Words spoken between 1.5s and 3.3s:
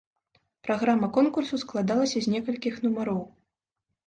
складалася з некалькіх нумароў.